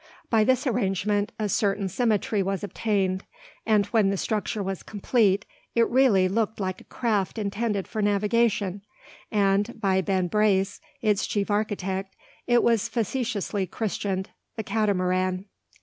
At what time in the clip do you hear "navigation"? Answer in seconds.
8.01-8.81